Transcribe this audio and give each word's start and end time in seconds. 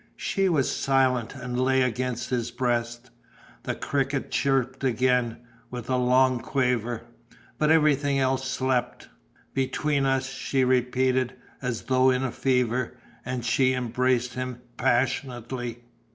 She 0.17 0.49
was 0.49 0.67
silent 0.75 1.35
and 1.35 1.59
lay 1.61 1.83
against 1.83 2.31
his 2.31 2.49
breast. 2.49 3.11
The 3.61 3.75
cricket 3.75 4.31
chirped 4.31 4.83
again, 4.83 5.37
with 5.69 5.91
a 5.91 5.95
long 5.95 6.39
quaver. 6.39 7.03
But 7.59 7.69
everything 7.69 8.17
else 8.17 8.49
slept.... 8.49 9.09
"Between 9.53 10.07
us," 10.07 10.27
she 10.27 10.63
repeated, 10.63 11.35
as 11.61 11.83
though 11.83 12.09
in 12.09 12.23
a 12.23 12.31
fever; 12.31 12.97
and 13.23 13.45
she 13.45 13.73
embraced 13.73 14.33
him 14.33 14.61
passionately. 14.75 15.83